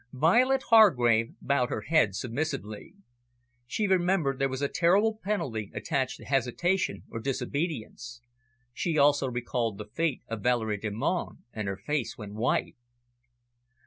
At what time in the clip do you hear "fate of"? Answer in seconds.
9.85-10.41